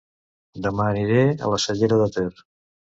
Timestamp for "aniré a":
0.95-1.55